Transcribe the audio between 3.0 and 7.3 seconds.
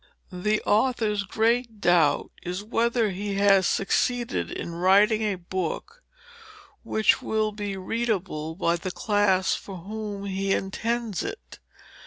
he has succeeded in writing a book which